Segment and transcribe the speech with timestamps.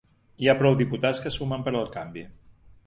[0.45, 2.27] Hi ha prou diputats que sumen per al canvi.